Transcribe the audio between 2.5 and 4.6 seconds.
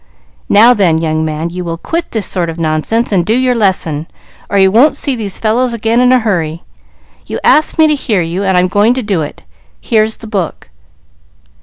nonsense and do your lesson, or